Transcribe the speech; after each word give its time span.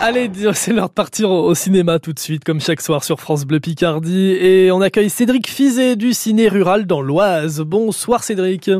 Allez, 0.00 0.30
c'est 0.54 0.72
l'heure 0.72 0.88
de 0.88 0.94
partir 0.94 1.28
au 1.28 1.54
cinéma 1.56 1.98
tout 1.98 2.12
de 2.12 2.20
suite, 2.20 2.44
comme 2.44 2.60
chaque 2.60 2.80
soir 2.80 3.02
sur 3.02 3.18
France 3.18 3.44
Bleu 3.44 3.58
Picardie. 3.58 4.30
Et 4.30 4.70
on 4.70 4.80
accueille 4.80 5.10
Cédric 5.10 5.50
Fizet 5.50 5.96
du 5.96 6.12
Ciné 6.12 6.46
Rural 6.46 6.86
dans 6.86 7.00
l'Oise. 7.00 7.60
Bonsoir 7.62 8.22
Cédric. 8.22 8.70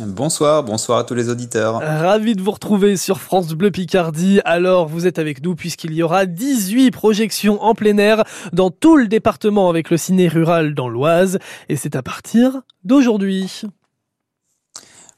Bonsoir, 0.00 0.64
bonsoir 0.64 0.98
à 0.98 1.04
tous 1.04 1.14
les 1.14 1.30
auditeurs. 1.30 1.76
Ravi 1.80 2.34
de 2.34 2.42
vous 2.42 2.50
retrouver 2.50 2.96
sur 2.96 3.20
France 3.20 3.52
Bleu 3.54 3.70
Picardie. 3.70 4.40
Alors, 4.44 4.88
vous 4.88 5.06
êtes 5.06 5.20
avec 5.20 5.44
nous 5.44 5.54
puisqu'il 5.54 5.94
y 5.94 6.02
aura 6.02 6.26
18 6.26 6.90
projections 6.90 7.62
en 7.62 7.74
plein 7.74 7.96
air 7.96 8.24
dans 8.52 8.70
tout 8.70 8.96
le 8.96 9.06
département 9.06 9.70
avec 9.70 9.90
le 9.90 9.96
ciné 9.96 10.26
rural 10.26 10.74
dans 10.74 10.88
l'Oise. 10.88 11.38
Et 11.68 11.76
c'est 11.76 11.94
à 11.94 12.02
partir 12.02 12.62
d'aujourd'hui. 12.82 13.62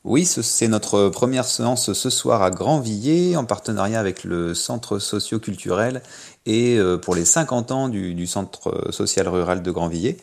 Oui, 0.09 0.25
c'est 0.25 0.68
notre 0.68 1.11
première 1.11 1.45
séance 1.45 1.93
ce 1.93 2.09
soir 2.09 2.43
à 2.43 2.50
Grandvilliers 2.50 3.36
en 3.36 3.45
partenariat 3.45 4.00
avec 4.00 4.24
le 4.24 4.54
Centre 4.54 4.98
socio-culturel 4.98 6.00
et 6.46 6.78
euh, 6.78 6.96
pour 6.96 7.14
les 7.14 7.27
50 7.27 7.73
ans 7.73 7.88
du, 7.91 8.27
Centre 8.27 8.91
social 8.91 9.28
rural 9.28 9.60
de 9.62 9.70
Grandvilliers. 9.70 10.16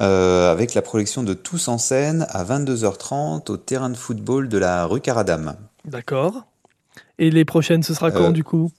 Euh, 0.00 0.50
avec 0.50 0.74
la 0.74 0.82
projection 0.82 1.22
de 1.22 1.34
Tous 1.34 1.68
en 1.68 1.78
scène 1.78 2.26
à 2.30 2.42
22h30 2.42 3.48
au 3.52 3.56
terrain 3.56 3.90
de 3.90 3.96
football 3.96 4.48
de 4.48 4.58
la 4.58 4.86
rue 4.86 5.00
Caradam. 5.00 5.54
D'accord. 5.84 6.42
Et 7.20 7.30
les 7.30 7.44
prochaines, 7.44 7.84
ce 7.84 7.94
sera 7.94 8.10
quand 8.10 8.30
euh, 8.30 8.32
du 8.32 8.42
coup? 8.42 8.72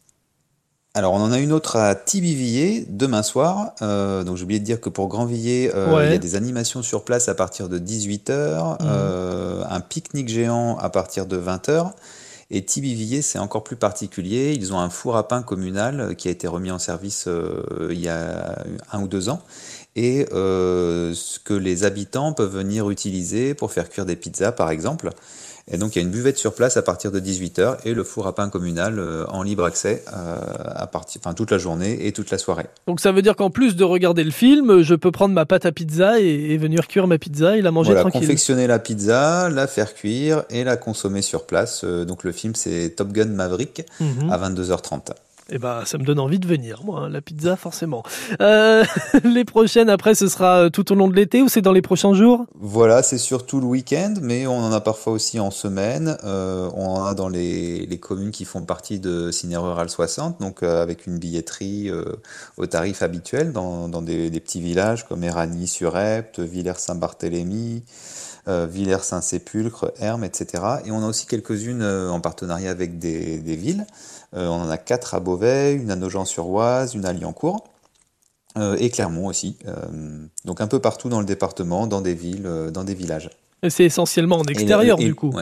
Alors, 0.96 1.14
on 1.14 1.22
en 1.22 1.32
a 1.32 1.40
une 1.40 1.52
autre 1.54 1.78
à 1.78 1.96
Tibivilliers 1.96 2.86
demain 2.88 3.24
soir. 3.24 3.74
Euh, 3.82 4.24
donc, 4.24 4.38
j'ai 4.38 4.44
oublié 4.44 4.60
de 4.60 4.66
dire 4.66 4.80
que 4.80 4.90
pour 4.90 5.08
Grandvilliers, 5.08 5.72
euh, 5.74 6.04
il 6.06 6.12
y 6.12 6.16
a 6.16 6.20
des 6.20 6.36
animations 6.36 6.84
sur 6.84 7.04
place 7.04 7.30
à 7.30 7.34
partir 7.34 7.68
de 7.68 7.80
18h, 7.80 8.30
mhm. 8.30 8.78
euh, 8.84 9.64
un 9.68 9.80
pique-nique 9.80 10.30
géant 10.30 10.78
à 10.78 10.92
partir 10.92 11.26
de 11.26 11.36
20h. 11.40 11.94
Et 12.52 12.64
Tibivilliers, 12.64 13.24
c'est 13.24 13.40
encore 13.40 13.64
plus 13.64 13.76
particulier. 13.76 14.54
Ils 14.54 14.72
ont 14.72 14.78
un 14.78 14.92
four 14.92 15.18
à 15.18 15.28
pain 15.28 15.42
communal 15.42 16.16
qui 16.16 16.28
a 16.28 16.32
été 16.32 16.48
remis 16.48 16.70
en 16.70 16.78
service 16.78 17.28
il 17.90 18.00
y 18.00 18.10
a 18.10 18.64
un 18.92 19.02
ou 19.02 19.08
deux 19.08 19.30
ans 19.30 19.42
et 19.96 20.26
ce 20.32 21.40
que 21.40 21.54
les 21.54 21.84
habitants 21.84 22.34
peuvent 22.34 22.56
venir 22.56 22.90
utiliser 22.90 23.54
pour 23.54 23.72
faire 23.72 23.90
cuire 23.90 24.06
des 24.06 24.16
pizzas, 24.16 24.52
par 24.52 24.72
exemple. 24.72 25.12
Et 25.72 25.78
donc 25.78 25.96
il 25.96 26.00
y 26.00 26.02
a 26.02 26.06
une 26.06 26.12
buvette 26.12 26.38
sur 26.38 26.54
place 26.54 26.76
à 26.76 26.82
partir 26.82 27.12
de 27.12 27.22
18h 27.22 27.78
et 27.86 27.94
le 27.94 28.04
four 28.04 28.28
à 28.28 28.36
pain 28.36 28.50
communal 28.50 29.00
euh, 29.00 29.26
en 29.30 29.44
libre 29.44 29.64
accès 29.64 30.04
euh, 30.14 30.38
à 30.76 30.88
partir, 30.88 31.22
enfin, 31.24 31.34
toute 31.34 31.52
la 31.52 31.58
journée 31.58 32.06
et 32.06 32.12
toute 32.12 32.32
la 32.32 32.38
soirée. 32.38 32.66
Donc 32.86 33.00
ça 33.00 33.14
veut 33.14 33.22
dire 33.22 33.38
qu'en 33.38 33.50
plus 33.50 33.78
de 33.78 33.84
regarder 33.86 34.26
le 34.26 34.32
film, 34.32 34.82
je 34.82 34.94
peux 34.96 35.12
prendre 35.12 35.34
ma 35.34 35.46
pâte 35.46 35.66
à 35.66 35.72
pizza 35.72 36.20
et, 36.20 36.58
venir 36.58 36.88
cuire 36.88 37.08
ma 37.08 37.18
pizza 37.18 37.58
et 37.58 37.62
la 37.62 37.72
manger 37.72 37.92
voilà, 37.92 38.02
tranquille. 38.02 38.22
confectionner 38.22 38.68
la 38.68 38.80
pizza, 38.80 39.50
la 39.50 39.68
faire 39.68 39.94
cuire 39.94 40.44
et 40.50 40.64
la 40.66 40.76
consommer 40.76 41.22
sur 41.22 41.46
place. 41.46 41.82
Euh, 41.84 42.04
donc 42.04 42.26
le 42.26 42.34
film 42.34 42.56
c'est 42.56 42.90
Top 42.90 43.14
Gun 43.14 43.28
Maverick 43.28 43.86
mhm. 44.02 44.30
à 44.30 44.38
22h30. 44.38 45.12
Eh 45.50 45.58
ben, 45.58 45.84
ça 45.86 45.98
me 45.98 46.04
donne 46.04 46.20
envie 46.20 46.40
de 46.40 46.48
venir, 46.48 46.84
moi, 46.86 47.02
hein, 47.02 47.10
la 47.10 47.22
pizza, 47.22 47.58
forcément. 47.58 48.04
Euh, 48.40 48.86
les 49.24 49.44
prochaines, 49.44 49.90
après, 49.90 50.16
ce 50.16 50.28
sera 50.28 50.64
euh, 50.64 50.70
tout 50.70 50.92
au 50.92 50.96
long 50.96 51.10
de 51.10 51.16
l'été 51.16 51.42
ou 51.42 51.50
c'est 51.50 51.62
dans 51.62 51.74
les 51.74 51.82
prochains 51.82 52.14
jours? 52.14 52.46
Voilà, 52.56 53.04
c'est 53.04 53.18
surtout 53.18 53.60
le 53.60 53.66
week-end, 53.66 54.14
mais 54.22 54.48
on 54.48 54.58
en 54.58 54.72
a 54.72 54.80
parfois 54.80 55.12
aussi 55.12 55.42
en 55.42 55.52
semaine. 55.52 56.18
Euh, 56.24 56.70
on 56.76 56.88
en 56.88 57.04
a 57.04 57.14
dans 57.14 57.28
les, 57.28 57.86
les, 57.86 58.00
communes 58.00 58.32
qui 58.32 58.46
font 58.46 58.62
partie 58.62 59.00
de 59.00 59.32
Ciné 59.32 59.58
Rural 59.58 59.90
60, 59.90 60.40
donc 60.40 60.64
avec 60.64 61.08
une 61.08 61.20
billetterie 61.20 61.90
au 62.58 62.66
tarif 62.66 63.02
habituel 63.02 63.52
dans, 63.54 63.88
dans 63.88 64.02
des, 64.02 64.30
des, 64.30 64.40
petits 64.40 64.62
villages 64.62 65.08
comme 65.08 65.24
Éragny-sur-Epte, 65.24 66.40
Villers-Saint-Barthélemy. 66.40 67.84
Euh, 68.50 68.68
Villers-Saint-Sépulcre, 68.70 69.94
Hermes, 70.00 70.26
etc. 70.26 70.64
Et 70.86 70.92
on 70.92 71.02
a 71.02 71.08
aussi 71.08 71.28
quelques-unes 71.28 71.84
en 71.84 72.20
partenariat 72.20 72.72
avec 72.72 73.00
des, 73.00 73.38
des 73.38 73.56
villes. 73.56 73.86
Euh, 74.36 74.48
on 74.48 74.62
en 74.62 74.70
a 74.70 74.78
quatre 74.78 75.14
à 75.14 75.20
Beauvais, 75.20 75.74
une 75.74 75.92
à 75.92 75.96
Nogent-sur-Oise, 75.96 76.96
une 76.96 77.06
à 77.06 77.14
Liancourt. 77.14 77.64
Euh, 78.58 78.76
et 78.80 78.90
Clermont 78.90 79.28
aussi. 79.28 79.58
Euh, 79.68 79.74
donc 80.46 80.62
un 80.62 80.68
peu 80.68 80.80
partout 80.80 81.10
dans 81.10 81.20
le 81.20 81.26
département, 81.26 81.88
dans 81.88 82.02
des 82.02 82.14
villes, 82.14 82.50
dans 82.72 82.84
des 82.84 82.94
villages. 82.94 83.30
C'est 83.68 83.86
essentiellement 83.86 84.38
en 84.38 84.44
extérieur 84.44 84.98
du 84.98 85.16
coup. 85.16 85.34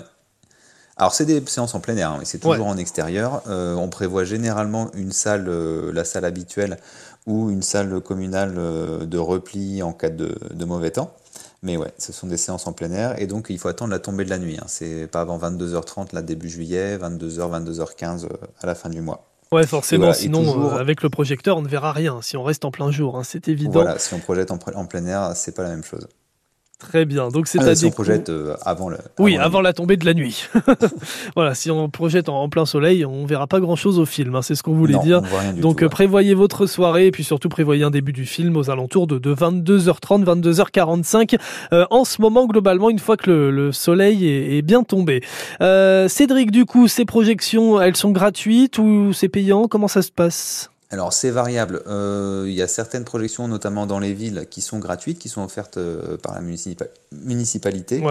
Alors 0.96 1.14
c'est 1.14 1.25
des 1.25 1.44
séances 1.48 1.74
en 1.74 1.80
plein 1.80 1.98
air, 1.98 2.16
mais 2.20 2.25
c'est 2.25 2.38
toujours 2.38 2.68
en 2.68 2.78
extérieur. 2.78 3.42
on 3.48 3.90
prévoit 3.90 4.24
généralement 4.24 4.92
une 4.94 5.12
salle, 5.12 5.50
la 5.92 6.06
salle 6.06 6.25
habituelle, 6.25 6.78
ou 7.25 7.50
une 7.50 7.64
salle 7.64 8.00
communale 8.02 8.54
de 8.56 9.18
repli 9.18 9.81
en 9.84 9.94
cas 9.94 10.09
de 10.09 10.66
mauvais 10.66 10.92
temps. 10.92 11.14
Mais 11.64 11.78
ouais, 11.78 11.92
ce 11.98 12.12
sont 12.12 12.28
des 12.28 12.38
séances 12.38 12.66
en 12.66 12.74
plein 12.74 12.92
air 12.92 13.22
et 13.22 13.28
donc 13.28 13.48
il 13.50 13.60
faut 13.60 13.68
attendre 13.68 13.92
la 13.92 14.00
tombée 14.00 14.26
de 14.26 14.32
la 14.32 14.40
nuit. 14.40 14.58
Hein. 14.60 14.66
C'est 14.68 15.08
pas 15.08 15.22
avant 15.22 15.38
22h30 15.38 16.16
là 16.16 16.24
début 16.24 16.50
juillet, 16.50 16.98
22h, 16.98 17.66
22h15 17.66 18.28
à 18.62 18.66
la 18.66 18.74
fin 18.74 18.90
du 18.90 19.02
mois. 19.02 19.28
Ouais, 19.52 19.68
forcément, 19.68 20.14
sinon 20.14 20.72
euh, 20.72 20.78
avec 20.78 21.04
le 21.04 21.10
projecteur 21.10 21.58
on 21.58 21.62
ne 21.62 21.68
verra 21.68 21.92
rien 21.92 22.22
si 22.22 22.38
on 22.38 22.44
reste 22.44 22.64
en 22.64 22.72
plein 22.72 22.90
jour, 22.90 23.18
hein, 23.18 23.24
c'est 23.24 23.48
évident. 23.48 23.74
Voilà, 23.74 24.00
si 24.00 24.14
on 24.14 24.20
projette 24.20 24.50
en, 24.50 24.58
en 24.76 24.86
plein 24.86 25.06
air, 25.06 25.36
c'est 25.36 25.54
pas 25.54 25.64
la 25.64 25.70
même 25.70 25.84
chose. 25.84 26.08
Très 26.81 27.06
bien. 27.06 27.30
Donc 27.30 27.47
c'est 27.47 27.62
euh, 27.62 27.75
si 27.75 27.86
on 27.86 27.92
projette 27.92 28.30
euh, 28.30 28.56
avant 28.66 28.90
le. 28.90 28.97
oui, 29.19 29.38
avant 29.38 29.62
la 29.62 29.72
tombée 29.72 29.97
de 29.97 30.06
la 30.06 30.16
nuit. 30.16 30.47
voilà, 31.36 31.53
si 31.53 31.69
on 31.69 31.90
projette 31.90 32.28
en, 32.28 32.50
plein 32.50 32.66
soleil, 32.66 33.06
on 33.06 33.25
verra 33.25 33.46
pas 33.46 33.59
grand 33.59 33.75
chose 33.75 34.00
au 34.00 34.06
film. 34.06 34.36
Hein, 34.36 34.42
c'est 34.42 34.56
ce 34.56 34.64
qu'on 34.64 34.74
voulait 34.74 34.97
dire. 35.00 35.22
Donc 35.58 35.86
prévoyez 35.86 36.34
votre 36.34 36.66
soirée 36.66 37.08
et 37.08 37.12
puis 37.12 37.24
surtout 37.24 37.50
prévoyez 37.50 37.84
un 37.84 37.92
début 37.92 38.14
du 38.14 38.25
film 38.25 38.58
aux 38.58 38.72
alentours 38.72 39.06
de, 39.06 39.19
22h30, 39.19 40.25
22h45. 40.25 41.38
Euh, 41.72 41.86
en 41.92 42.03
ce 42.03 42.19
moment, 42.19 42.47
globalement, 42.47 42.90
une 42.90 43.00
fois 43.00 43.16
que 43.16 43.30
le, 43.30 43.72
soleil 43.72 44.28
est, 44.28 44.63
bien 44.63 44.84
tombé. 44.84 45.22
Cédric, 45.59 46.50
du 46.50 46.66
coup, 46.66 46.88
ces 46.88 47.06
projections, 47.06 47.80
elles 47.80 47.96
sont 47.96 48.12
gratuites 48.12 48.80
ou 48.80 49.13
c'est 49.13 49.30
payant? 49.30 49.68
Comment 49.68 49.88
ça 49.88 50.02
se 50.02 50.12
passe? 50.12 50.72
Alors 50.91 51.13
c'est 51.13 51.31
variable. 51.31 51.81
Euh, 51.88 52.46
il 52.47 52.53
y 52.53 52.62
a 52.62 52.68
certaines 52.68 53.06
projections, 53.06 53.47
notamment 53.47 53.88
dans 53.88 54.00
les 54.00 54.13
villes, 54.13 54.46
qui 54.50 54.62
sont 54.62 54.78
gratuites, 54.79 55.19
qui 55.19 55.29
sont 55.29 55.41
offertes 55.41 55.78
euh, 55.78 56.18
par 56.18 56.35
la 56.35 56.41
municipalité. 56.41 58.02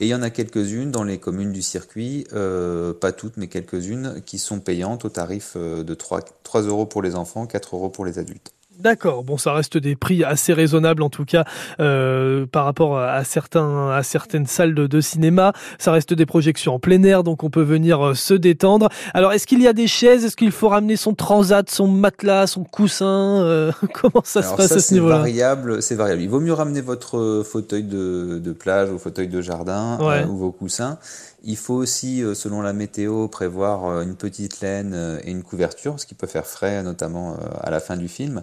Et 0.00 0.06
il 0.06 0.08
y 0.08 0.14
en 0.14 0.22
a 0.22 0.30
quelques-unes 0.30 0.90
dans 0.90 1.02
les 1.02 1.18
communes 1.18 1.52
du 1.52 1.62
circuit, 1.62 2.26
euh, 2.34 2.92
pas 2.92 3.12
toutes, 3.12 3.38
mais 3.38 3.46
quelques-unes, 3.48 4.22
qui 4.24 4.38
sont 4.38 4.60
payantes 4.60 5.04
au 5.06 5.08
tarif 5.08 5.56
de 5.56 5.94
3, 5.94 6.20
3 6.42 6.62
euros 6.62 6.86
pour 6.86 7.02
les 7.02 7.14
enfants, 7.14 7.46
4 7.46 7.74
euros 7.74 7.88
pour 7.88 8.04
les 8.04 8.18
adultes. 8.18 8.52
D'accord, 8.78 9.24
bon 9.24 9.38
ça 9.38 9.54
reste 9.54 9.78
des 9.78 9.96
prix 9.96 10.22
assez 10.22 10.52
raisonnables 10.52 11.02
en 11.02 11.08
tout 11.08 11.24
cas 11.24 11.44
euh, 11.80 12.44
par 12.44 12.66
rapport 12.66 12.98
à 12.98 13.24
certains 13.24 13.90
à 13.90 14.02
certaines 14.02 14.46
salles 14.46 14.74
de, 14.74 15.00
cinéma. 15.00 15.54
Ça 15.78 15.92
reste 15.92 16.12
des 16.12 16.26
projections 16.26 16.74
en 16.74 16.78
plein 16.78 17.02
air 17.02 17.22
donc 17.22 17.42
on 17.42 17.48
peut 17.48 17.62
venir 17.62 18.08
euh, 18.08 18.14
se 18.14 18.34
détendre. 18.34 18.88
Alors 19.14 19.32
est-ce 19.32 19.46
qu'il 19.46 19.62
y 19.62 19.66
a 19.66 19.72
des 19.72 19.86
chaises? 19.86 20.24
Est-ce 20.24 20.36
qu'il 20.36 20.52
faut 20.52 20.68
ramener 20.68 20.96
son 20.96 21.14
transat, 21.14 21.70
son 21.70 21.86
matelas, 21.86 22.46
son 22.48 22.64
coussin? 22.64 23.42
Euh, 23.42 23.72
Comment 23.94 24.22
ça 24.24 24.42
se 24.42 24.54
passe 24.54 24.72
à 24.72 24.80
ce 24.80 24.92
niveau-là? 24.92 25.18
variable, 25.18 25.80
c'est 25.80 25.94
variable. 25.94 26.20
Il 26.20 26.28
vaut 26.28 26.40
mieux 26.40 26.52
ramener 26.52 26.82
votre 26.82 27.42
fauteuil 27.50 27.84
de, 27.84 28.38
de 28.38 28.52
plage 28.52 28.90
ou 28.90 28.98
fauteuil 28.98 29.28
de 29.28 29.40
jardin 29.40 29.98
ou 30.28 30.36
vos 30.36 30.52
coussins. 30.52 30.98
Il 31.44 31.56
faut 31.56 31.74
aussi, 31.74 32.24
selon 32.34 32.60
la 32.60 32.72
météo, 32.72 33.28
prévoir 33.28 34.02
une 34.02 34.16
petite 34.16 34.60
laine 34.60 35.20
et 35.24 35.30
une 35.30 35.44
couverture, 35.44 36.00
ce 36.00 36.06
qui 36.06 36.14
peut 36.14 36.26
faire 36.26 36.46
frais, 36.46 36.82
notamment 36.82 37.36
à 37.60 37.70
la 37.70 37.78
fin 37.78 37.96
du 37.96 38.08
film. 38.08 38.42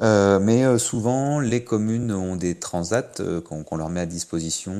Euh, 0.00 0.38
mais 0.40 0.64
euh, 0.64 0.78
souvent, 0.78 1.40
les 1.40 1.64
communes 1.64 2.12
ont 2.12 2.36
des 2.36 2.54
transats 2.56 3.20
euh, 3.20 3.40
qu'on 3.40 3.76
leur 3.76 3.88
met 3.88 4.00
à 4.00 4.06
disposition. 4.06 4.74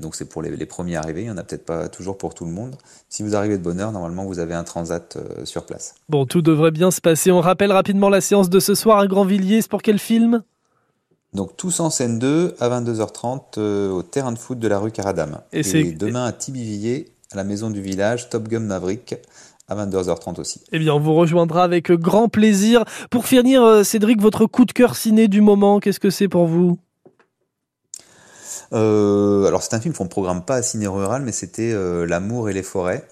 donc 0.00 0.14
c'est 0.14 0.24
pour 0.24 0.42
les, 0.42 0.56
les, 0.56 0.66
premiers 0.66 0.96
arrivés. 0.96 1.22
Il 1.22 1.24
n'y 1.24 1.30
en 1.30 1.36
a 1.36 1.44
peut-être 1.44 1.64
pas 1.64 1.88
toujours 1.88 2.18
pour 2.18 2.34
tout 2.34 2.44
le 2.44 2.50
monde. 2.50 2.76
Si 3.08 3.22
vous 3.22 3.36
arrivez 3.36 3.58
de 3.58 3.62
bonne 3.62 3.80
heure, 3.80 3.92
normalement, 3.92 4.24
vous 4.24 4.38
avez 4.38 4.54
un 4.54 4.64
transat 4.64 5.18
sur 5.44 5.64
place. 5.64 5.94
Bon, 6.08 6.26
tout 6.26 6.42
devrait 6.42 6.70
bien 6.70 6.90
se 6.90 7.00
passer. 7.00 7.30
On 7.30 7.40
rappelle 7.40 7.72
rapidement 7.72 8.08
la 8.08 8.20
séance 8.20 8.50
de 8.50 8.60
ce 8.60 8.74
soir 8.74 8.98
à 8.98 9.06
Grandvilliers. 9.06 9.62
C'est 9.62 9.70
pour 9.70 9.82
quel 9.82 9.98
film? 9.98 10.42
Donc 11.34 11.56
tous 11.56 11.80
en 11.80 11.88
scène 11.88 12.18
2 12.18 12.56
à 12.60 12.68
22h30 12.68 13.58
au 13.88 14.02
terrain 14.02 14.32
de 14.32 14.38
foot 14.38 14.58
de 14.58 14.68
la 14.68 14.78
rue 14.78 14.90
Caradam. 14.90 15.38
Et, 15.52 15.60
Et 15.60 15.92
demain 15.92 16.26
à 16.26 16.32
Tibivilliers, 16.32 17.12
à 17.32 17.36
la 17.36 17.44
maison 17.44 17.70
du 17.70 17.80
village, 17.80 18.28
Top 18.28 18.48
Gun 18.48 18.60
Maverick 18.60 19.14
à 19.72 19.86
22h30 19.86 20.40
aussi. 20.40 20.62
Eh 20.72 20.78
bien, 20.78 20.94
on 20.94 21.00
vous 21.00 21.14
rejoindra 21.14 21.64
avec 21.64 21.90
grand 21.90 22.28
plaisir. 22.28 22.84
Pour 23.10 23.26
finir, 23.26 23.62
euh, 23.62 23.82
Cédric, 23.82 24.20
votre 24.20 24.46
coup 24.46 24.64
de 24.64 24.72
cœur 24.72 24.96
ciné 24.96 25.28
du 25.28 25.40
moment, 25.40 25.80
qu'est-ce 25.80 26.00
que 26.00 26.10
c'est 26.10 26.28
pour 26.28 26.46
vous? 26.46 26.78
Euh, 28.72 29.46
alors 29.46 29.62
c'est 29.62 29.74
un 29.74 29.80
film 29.80 29.94
qu'on 29.94 30.04
ne 30.04 30.08
programme 30.08 30.44
pas 30.44 30.56
à 30.56 30.62
Ciné 30.62 30.86
Rural, 30.86 31.22
mais 31.22 31.32
c'était 31.32 31.72
euh, 31.72 32.06
L'amour 32.06 32.48
et 32.48 32.54
les 32.54 32.62
forêts, 32.62 33.06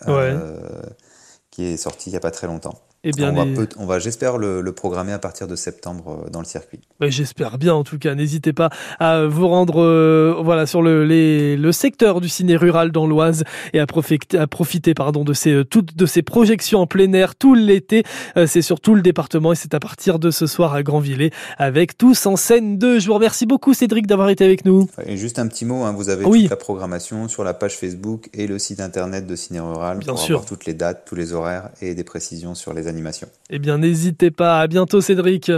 qui 1.50 1.64
est 1.64 1.76
sorti 1.76 2.08
il 2.08 2.12
n'y 2.12 2.16
a 2.16 2.20
pas 2.20 2.30
très 2.30 2.46
longtemps. 2.46 2.74
Eh 3.02 3.12
bien, 3.12 3.34
on, 3.78 3.86
va, 3.86 3.98
j'espère, 3.98 4.36
le, 4.36 4.62
programmer 4.72 5.12
à 5.12 5.18
partir 5.18 5.48
de 5.48 5.56
septembre 5.56 6.24
euh, 6.26 6.30
dans 6.30 6.40
le 6.40 6.44
circuit. 6.44 6.80
j'espère 7.00 7.56
bien, 7.56 7.72
en 7.72 7.82
tout 7.82 7.98
cas. 7.98 8.14
N'hésitez 8.14 8.52
pas 8.52 8.68
à 8.98 9.24
vous 9.24 9.48
rendre 9.48 9.80
euh, 9.82 10.34
voilà, 10.44 10.66
sur 10.66 10.82
le, 10.82 11.06
le 11.06 11.72
secteur 11.72 12.20
du 12.20 12.28
ciné 12.28 12.56
rural 12.56 12.92
dans 12.92 13.06
l'Oise 13.06 13.44
et 13.72 13.80
à 13.80 13.86
profiter, 13.86 14.36
à 14.36 14.46
profiter 14.46 14.92
pardon, 14.92 15.24
de, 15.24 15.32
ces, 15.32 15.64
toutes 15.64 15.96
de 15.96 16.04
ces 16.04 16.20
projections 16.20 16.80
en 16.80 16.86
plein 16.86 17.10
air 17.14 17.36
tout 17.36 17.54
l'été. 17.54 18.02
Euh, 18.36 18.46
c'est 18.46 18.60
sur 18.60 18.80
tout 18.80 18.94
le 18.94 19.00
département 19.00 19.52
et 19.52 19.56
c'est 19.56 19.72
à 19.72 19.80
partir 19.80 20.18
de 20.18 20.30
ce 20.30 20.46
soir 20.46 20.74
à 20.74 20.82
Grandvillers 20.82 21.30
avec 21.56 21.96
tous 21.96 22.26
en 22.26 22.36
scène 22.36 22.76
2. 22.76 23.00
Je 23.00 23.06
vous 23.06 23.14
remercie 23.14 23.46
beaucoup, 23.46 23.72
Cédric, 23.72 24.06
d'avoir 24.06 24.28
été 24.28 24.44
avec 24.44 24.66
nous. 24.66 24.90
Et 25.06 25.16
juste 25.16 25.38
un 25.38 25.46
petit 25.46 25.64
mot, 25.64 25.84
hein, 25.84 25.92
vous 25.92 26.10
avez 26.10 26.24
toute 26.24 26.50
la 26.50 26.56
programmation 26.56 27.28
sur 27.28 27.44
la 27.44 27.54
page 27.54 27.78
Facebook 27.78 28.28
et 28.34 28.46
le 28.46 28.58
site 28.58 28.80
internet 28.80 29.26
de 29.26 29.36
Ciné 29.36 29.60
Rural 29.60 29.98
bien 29.98 30.12
pour 30.12 30.18
sûr. 30.18 30.36
avoir 30.36 30.46
toutes 30.46 30.66
les 30.66 30.74
dates, 30.74 31.06
tous 31.06 31.14
les 31.14 31.32
horaires 31.32 31.70
et 31.80 31.94
des 31.94 32.04
précisions 32.04 32.54
sur 32.54 32.74
les 32.74 32.89
animations. 32.90 33.28
Eh 33.48 33.58
bien, 33.58 33.78
n'hésitez 33.78 34.30
pas. 34.30 34.60
À 34.60 34.66
bientôt, 34.66 35.00
Cédric. 35.00 35.50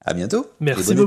À 0.00 0.14
bientôt. 0.14 0.46
Merci 0.60 0.94
beaucoup. 0.94 1.06